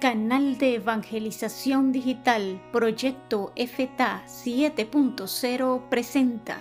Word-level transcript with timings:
Canal 0.00 0.58
de 0.58 0.74
Evangelización 0.74 1.92
Digital 1.92 2.60
Proyecto 2.72 3.52
FTA 3.56 4.22
7.0 4.26 5.88
presenta 5.88 6.58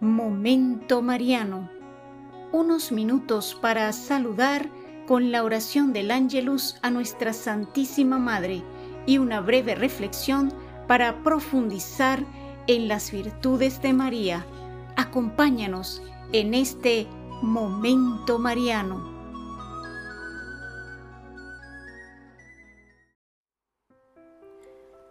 Momento 0.00 1.02
Mariano. 1.02 1.70
Unos 2.52 2.90
minutos 2.90 3.56
para 3.60 3.92
saludar 3.92 4.68
con 5.06 5.30
la 5.30 5.44
oración 5.44 5.92
del 5.92 6.10
Ángelus 6.10 6.78
a 6.82 6.90
nuestra 6.90 7.32
Santísima 7.32 8.18
Madre 8.18 8.62
y 9.06 9.18
una 9.18 9.40
breve 9.40 9.74
reflexión 9.74 10.52
para 10.88 11.22
profundizar 11.22 12.24
en 12.66 12.88
las 12.88 13.12
virtudes 13.12 13.80
de 13.82 13.92
María. 13.92 14.44
Acompáñanos 14.96 16.02
en 16.32 16.54
este 16.54 17.06
Momento 17.42 18.38
Mariano. 18.38 19.15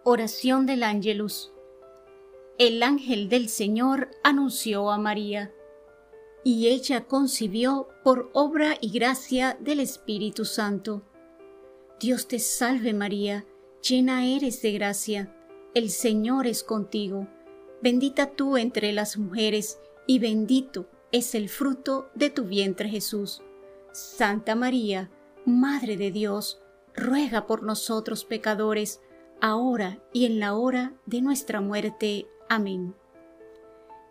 Oración 0.08 0.66
del 0.66 0.84
Ángelus. 0.84 1.52
El 2.58 2.84
ángel 2.84 3.28
del 3.28 3.48
Señor 3.48 4.08
anunció 4.22 4.92
a 4.92 4.98
María, 4.98 5.52
y 6.44 6.68
ella 6.68 7.08
concibió 7.08 7.88
por 8.04 8.30
obra 8.32 8.76
y 8.80 8.92
gracia 8.92 9.58
del 9.58 9.80
Espíritu 9.80 10.44
Santo. 10.44 11.02
Dios 11.98 12.28
te 12.28 12.38
salve 12.38 12.94
María, 12.94 13.46
llena 13.82 14.24
eres 14.24 14.62
de 14.62 14.70
gracia, 14.70 15.36
el 15.74 15.90
Señor 15.90 16.46
es 16.46 16.62
contigo, 16.62 17.26
bendita 17.82 18.30
tú 18.30 18.56
entre 18.56 18.92
las 18.92 19.18
mujeres, 19.18 19.80
y 20.06 20.20
bendito 20.20 20.88
es 21.10 21.34
el 21.34 21.48
fruto 21.48 22.10
de 22.14 22.30
tu 22.30 22.44
vientre 22.44 22.88
Jesús. 22.88 23.42
Santa 23.90 24.54
María, 24.54 25.10
Madre 25.44 25.96
de 25.96 26.12
Dios, 26.12 26.60
ruega 26.94 27.48
por 27.48 27.64
nosotros 27.64 28.24
pecadores, 28.24 29.00
ahora 29.40 30.02
y 30.12 30.26
en 30.26 30.40
la 30.40 30.54
hora 30.54 30.94
de 31.06 31.20
nuestra 31.20 31.60
muerte. 31.60 32.26
Amén. 32.48 32.94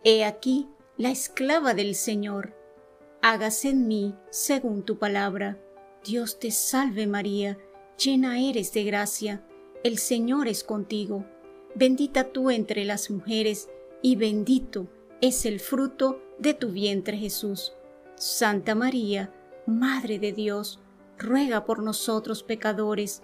He 0.04 0.24
aquí 0.24 0.68
la 0.98 1.10
esclava 1.10 1.74
del 1.74 1.96
Señor. 1.96 2.54
Hágase 3.22 3.70
en 3.70 3.88
mí 3.88 4.16
según 4.30 4.84
tu 4.84 4.98
palabra. 4.98 5.60
Dios 6.06 6.40
te 6.40 6.52
salve 6.52 7.08
María, 7.08 7.58
llena 7.98 8.40
eres 8.40 8.72
de 8.74 8.84
gracia, 8.84 9.44
el 9.84 9.98
Señor 9.98 10.48
es 10.48 10.64
contigo. 10.64 11.26
Bendita 11.74 12.26
tú 12.32 12.52
entre 12.52 12.86
las 12.86 13.10
mujeres, 13.10 13.70
y 14.02 14.16
bendito 14.16 14.88
es 15.22 15.46
el 15.46 15.60
fruto 15.60 16.22
de 16.38 16.54
tu 16.54 16.70
vientre 16.70 17.18
Jesús. 17.18 17.74
Santa 18.16 18.76
María, 18.76 19.34
Madre 19.66 20.20
de 20.20 20.32
Dios, 20.32 20.80
ruega 21.18 21.66
por 21.66 21.82
nosotros 21.82 22.44
pecadores, 22.44 23.24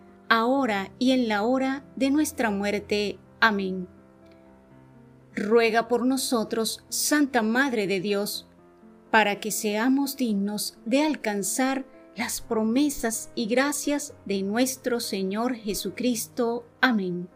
ahora 0.31 0.93
y 0.97 1.11
en 1.11 1.27
la 1.27 1.43
hora 1.43 1.83
de 1.97 2.09
nuestra 2.09 2.49
muerte. 2.49 3.19
Amén. 3.41 3.89
Ruega 5.35 5.89
por 5.89 6.05
nosotros, 6.05 6.85
Santa 6.87 7.41
Madre 7.41 7.85
de 7.85 7.99
Dios, 7.99 8.47
para 9.11 9.41
que 9.41 9.51
seamos 9.51 10.15
dignos 10.15 10.77
de 10.85 11.03
alcanzar 11.03 11.85
las 12.15 12.39
promesas 12.39 13.29
y 13.35 13.47
gracias 13.47 14.13
de 14.23 14.41
nuestro 14.41 15.01
Señor 15.01 15.55
Jesucristo. 15.55 16.65
Amén. 16.79 17.27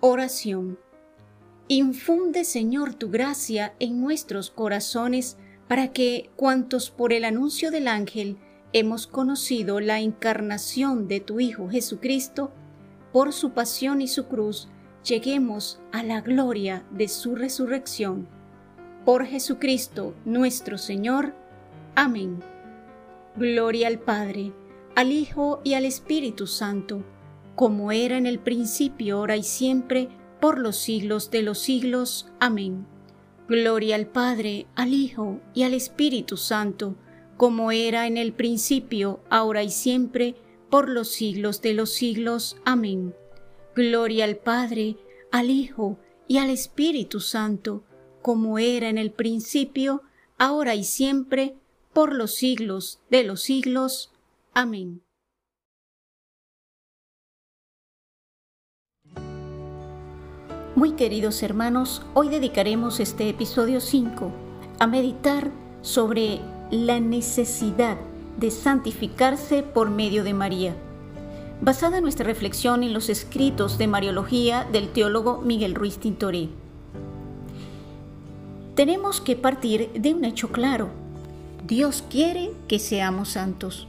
Oración. 0.00 0.78
Infunde, 1.68 2.44
Señor, 2.44 2.94
tu 2.94 3.10
gracia 3.10 3.74
en 3.78 4.00
nuestros 4.00 4.50
corazones, 4.50 5.36
para 5.68 5.92
que, 5.92 6.30
cuantos 6.36 6.90
por 6.90 7.12
el 7.12 7.26
anuncio 7.26 7.70
del 7.70 7.88
ángel 7.88 8.38
hemos 8.74 9.06
conocido 9.06 9.78
la 9.78 10.00
encarnación 10.00 11.06
de 11.06 11.20
tu 11.20 11.38
Hijo 11.38 11.68
Jesucristo, 11.70 12.50
por 13.12 13.32
su 13.32 13.52
pasión 13.52 14.02
y 14.02 14.08
su 14.08 14.26
cruz, 14.26 14.68
lleguemos 15.04 15.80
a 15.92 16.02
la 16.02 16.20
gloria 16.20 16.84
de 16.90 17.06
su 17.06 17.36
resurrección. 17.36 18.26
Por 19.04 19.26
Jesucristo 19.26 20.14
nuestro 20.24 20.76
Señor. 20.76 21.34
Amén. 21.94 22.40
Gloria 23.36 23.86
al 23.86 24.00
Padre, 24.00 24.52
al 24.96 25.12
Hijo 25.12 25.60
y 25.62 25.74
al 25.74 25.84
Espíritu 25.84 26.48
Santo, 26.48 27.04
como 27.54 27.92
era 27.92 28.18
en 28.18 28.26
el 28.26 28.40
principio, 28.40 29.18
ahora 29.18 29.36
y 29.36 29.44
siempre, 29.44 30.08
por 30.40 30.58
los 30.58 30.76
siglos 30.76 31.30
de 31.30 31.42
los 31.42 31.60
siglos. 31.60 32.26
Amén. 32.40 32.86
Gloria 33.46 33.94
al 33.94 34.08
Padre, 34.08 34.66
al 34.74 34.94
Hijo 34.94 35.38
y 35.54 35.62
al 35.62 35.74
Espíritu 35.74 36.36
Santo, 36.36 36.96
como 37.36 37.72
era 37.72 38.06
en 38.06 38.16
el 38.16 38.32
principio, 38.32 39.20
ahora 39.30 39.62
y 39.62 39.70
siempre, 39.70 40.36
por 40.70 40.88
los 40.88 41.08
siglos 41.08 41.62
de 41.62 41.74
los 41.74 41.92
siglos. 41.92 42.56
Amén. 42.64 43.14
Gloria 43.74 44.24
al 44.24 44.36
Padre, 44.36 44.96
al 45.30 45.50
Hijo 45.50 45.98
y 46.28 46.38
al 46.38 46.50
Espíritu 46.50 47.20
Santo, 47.20 47.84
como 48.22 48.58
era 48.58 48.88
en 48.88 48.98
el 48.98 49.10
principio, 49.10 50.02
ahora 50.38 50.74
y 50.74 50.84
siempre, 50.84 51.56
por 51.92 52.14
los 52.14 52.34
siglos 52.34 53.00
de 53.10 53.24
los 53.24 53.42
siglos. 53.42 54.12
Amén. 54.52 55.02
Muy 60.76 60.92
queridos 60.92 61.42
hermanos, 61.44 62.02
hoy 62.14 62.28
dedicaremos 62.28 62.98
este 62.98 63.28
episodio 63.28 63.80
5 63.80 64.32
a 64.80 64.86
meditar 64.88 65.52
sobre 65.82 66.40
la 66.70 66.98
necesidad 67.00 67.96
de 68.38 68.50
santificarse 68.50 69.62
por 69.62 69.90
medio 69.90 70.24
de 70.24 70.34
María, 70.34 70.74
basada 71.60 72.00
nuestra 72.00 72.26
reflexión 72.26 72.82
en 72.82 72.92
los 72.92 73.08
escritos 73.08 73.78
de 73.78 73.86
Mariología 73.86 74.66
del 74.72 74.88
teólogo 74.88 75.40
Miguel 75.40 75.74
Ruiz 75.74 75.98
Tintoré. 75.98 76.48
Tenemos 78.74 79.20
que 79.20 79.36
partir 79.36 79.90
de 79.92 80.14
un 80.14 80.24
hecho 80.24 80.50
claro. 80.50 80.88
Dios 81.66 82.02
quiere 82.10 82.50
que 82.66 82.78
seamos 82.78 83.30
santos. 83.30 83.86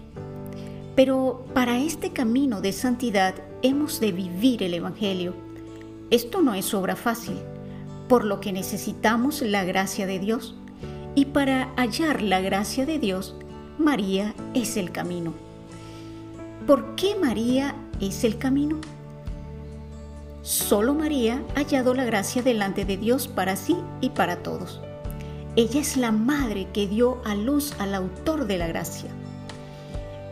Pero 0.95 1.43
para 1.53 1.79
este 1.79 2.11
camino 2.11 2.61
de 2.61 2.71
santidad 2.71 3.35
hemos 3.63 3.99
de 3.99 4.11
vivir 4.11 4.61
el 4.61 4.75
Evangelio. 4.75 5.33
Esto 6.11 6.41
no 6.41 6.53
es 6.53 6.73
obra 6.73 6.95
fácil, 6.95 7.37
por 8.07 8.25
lo 8.25 8.39
que 8.39 8.53
necesitamos 8.53 9.41
la 9.41 9.63
gracia 9.63 10.05
de 10.05 10.19
Dios 10.19 10.55
y 11.15 11.25
para 11.25 11.73
hallar 11.77 12.21
la 12.21 12.41
gracia 12.41 12.85
de 12.85 12.99
Dios, 12.99 13.35
María 13.79 14.35
es 14.53 14.75
el 14.75 14.91
camino. 14.91 15.33
¿Por 16.67 16.95
qué 16.95 17.15
María 17.15 17.75
es 18.01 18.23
el 18.25 18.37
camino? 18.37 18.81
Solo 20.41 20.93
María 20.93 21.41
ha 21.55 21.59
hallado 21.59 21.93
la 21.93 22.03
gracia 22.03 22.43
delante 22.43 22.85
de 22.85 22.97
Dios 22.97 23.27
para 23.27 23.55
sí 23.55 23.77
y 24.01 24.09
para 24.09 24.43
todos. 24.43 24.81
Ella 25.55 25.79
es 25.79 25.95
la 25.95 26.11
madre 26.11 26.67
que 26.73 26.85
dio 26.85 27.21
a 27.23 27.33
luz 27.33 27.73
al 27.79 27.95
autor 27.95 28.45
de 28.45 28.57
la 28.57 28.67
gracia. 28.67 29.09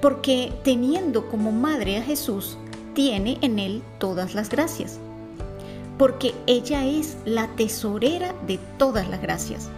Porque 0.01 0.51
teniendo 0.63 1.29
como 1.29 1.53
madre 1.53 1.97
a 1.97 2.03
Jesús, 2.03 2.57
tiene 2.93 3.37
en 3.41 3.57
él 3.57 3.81
todas 3.99 4.35
las 4.35 4.49
gracias. 4.49 4.99
Porque 5.97 6.35
ella 6.45 6.85
es 6.85 7.17
la 7.25 7.47
tesorera 7.55 8.33
de 8.45 8.59
todas 8.77 9.07
las 9.07 9.21
gracias. 9.21 9.69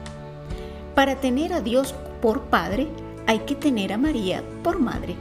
Para 0.95 1.17
tener 1.17 1.51
a 1.51 1.59
Dios 1.59 1.93
por 2.21 2.43
Padre, 2.43 2.87
hay 3.27 3.39
que 3.39 3.53
tener 3.53 3.91
a 3.91 3.97
María 3.97 4.41
por 4.63 4.79
Madre. 4.79 5.17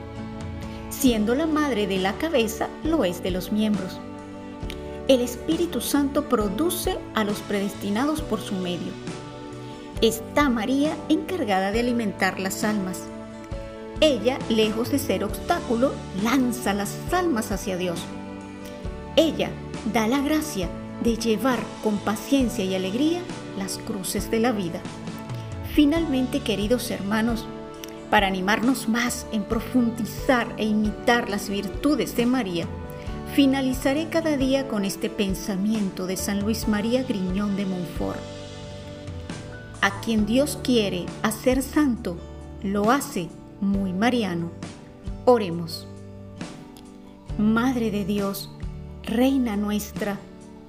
Siendo 0.90 1.34
la 1.34 1.48
madre 1.48 1.88
de 1.88 1.98
la 1.98 2.12
cabeza, 2.12 2.68
lo 2.84 3.04
es 3.04 3.24
de 3.24 3.32
los 3.32 3.50
miembros. 3.50 3.98
El 5.08 5.20
Espíritu 5.20 5.80
Santo 5.80 6.28
produce 6.28 6.96
a 7.16 7.24
los 7.24 7.40
predestinados 7.40 8.22
por 8.22 8.40
su 8.40 8.54
medio. 8.54 8.92
Está 10.00 10.48
María 10.48 10.96
encargada 11.08 11.72
de 11.72 11.80
alimentar 11.80 12.38
las 12.38 12.62
almas. 12.62 13.02
Ella, 14.00 14.38
lejos 14.48 14.92
de 14.92 15.00
ser 15.00 15.24
obstáculo, 15.24 15.92
lanza 16.22 16.72
las 16.72 16.94
almas 17.12 17.50
hacia 17.50 17.76
Dios. 17.76 17.98
Ella 19.16 19.50
da 19.92 20.06
la 20.06 20.20
gracia 20.20 20.68
de 21.02 21.16
llevar 21.16 21.58
con 21.82 21.98
paciencia 21.98 22.64
y 22.64 22.76
alegría 22.76 23.22
las 23.58 23.78
cruces 23.78 24.30
de 24.30 24.38
la 24.38 24.52
vida. 24.52 24.80
Finalmente, 25.74 26.40
queridos 26.40 26.90
hermanos, 26.90 27.44
para 28.10 28.26
animarnos 28.26 28.88
más 28.88 29.26
en 29.32 29.44
profundizar 29.44 30.46
e 30.56 30.64
imitar 30.64 31.28
las 31.28 31.48
virtudes 31.48 32.16
de 32.16 32.26
María, 32.26 32.66
Finalizaré 33.34 34.08
cada 34.10 34.36
día 34.36 34.68
con 34.68 34.84
este 34.84 35.10
pensamiento 35.10 36.06
de 36.06 36.16
San 36.16 36.38
Luis 36.38 36.68
María 36.68 37.02
Griñón 37.02 37.56
de 37.56 37.66
Montfort. 37.66 38.20
A 39.80 40.00
quien 40.02 40.24
Dios 40.24 40.56
quiere 40.62 41.06
hacer 41.24 41.64
santo, 41.64 42.16
lo 42.62 42.92
hace 42.92 43.28
muy 43.60 43.92
mariano. 43.92 44.52
Oremos. 45.24 45.88
Madre 47.36 47.90
de 47.90 48.04
Dios, 48.04 48.50
Reina 49.02 49.56
nuestra, 49.56 50.20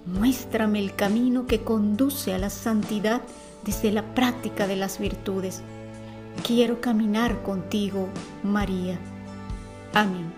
muéstrame 0.08 0.80
el 0.80 0.96
camino 0.96 1.46
que 1.46 1.62
conduce 1.62 2.34
a 2.34 2.40
la 2.40 2.50
santidad 2.50 3.22
desde 3.66 3.92
la 3.92 4.16
práctica 4.16 4.68
de 4.68 4.76
las 4.76 5.00
virtudes. 5.00 5.62
Quiero 6.44 6.80
caminar 6.80 7.42
contigo, 7.44 8.08
María. 8.44 8.98
Amén. 9.94 10.32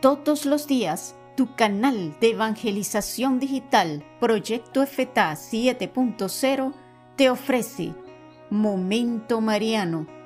Todos 0.00 0.44
los 0.44 0.66
días, 0.66 1.14
tu 1.36 1.54
canal 1.54 2.14
de 2.20 2.30
evangelización 2.30 3.40
digital 3.40 4.04
Proyecto 4.20 4.86
FTA 4.86 5.32
7.0 5.32 6.74
te 7.16 7.30
ofrece 7.30 7.94
Momento 8.50 9.40
Mariano 9.40 10.16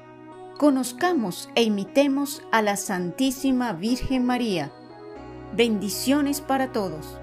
conozcamos 0.61 1.49
e 1.55 1.63
imitemos 1.63 2.43
a 2.53 2.61
la 2.61 2.77
Santísima 2.77 3.73
Virgen 3.73 4.27
María. 4.27 4.71
Bendiciones 5.53 6.41
para 6.41 6.73
todos. 6.73 7.19